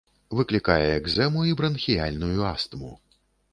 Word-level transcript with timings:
Выклікае 0.37 0.85
экзэму 1.01 1.45
і 1.51 1.53
бранхіяльную 1.61 2.41
астму. 2.55 2.93